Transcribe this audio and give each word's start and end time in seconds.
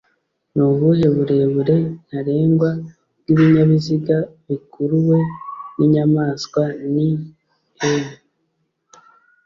ni 0.53 0.61
ubuhe 0.69 1.05
burebure 1.15 1.75
ntarengwa 2.05 2.69
bw’ibinyabiziga 3.19 4.17
bikuruwe 4.47 5.17
n’inyamaswa 5.75 6.63
ni 6.93 7.07
m 7.79 7.81